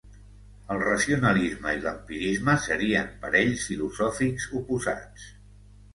El 0.75 0.79
racionalisme 0.83 1.75
i 1.79 1.83
l'empirisme 1.83 2.57
serien 2.65 3.13
parells 3.27 3.67
filosòfics 3.73 4.49
oposats. 4.61 5.33